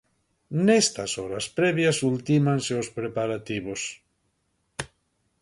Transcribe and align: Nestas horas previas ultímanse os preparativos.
Nestas 0.65 1.11
horas 1.21 1.45
previas 1.57 1.97
ultímanse 2.11 2.73
os 2.81 2.87
preparativos. 2.99 3.81